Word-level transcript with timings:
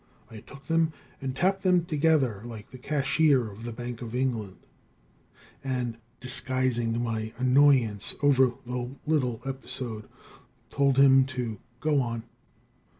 I 0.31 0.39
took 0.39 0.65
them 0.65 0.93
and 1.21 1.35
tapped 1.35 1.61
them 1.61 1.85
together 1.85 2.41
like 2.43 2.71
the 2.71 2.79
cashier 2.79 3.51
of 3.51 3.65
the 3.65 3.71
Bank 3.71 4.01
of 4.01 4.15
England, 4.15 4.57
and, 5.63 5.95
disguising 6.19 7.03
my 7.03 7.33
annoyance 7.37 8.15
over 8.23 8.51
the 8.65 8.95
little 9.05 9.41
episode, 9.45 10.09
told 10.71 10.97
him 10.97 11.25
to 11.25 11.59
go 11.81 12.01
on. 12.01 12.23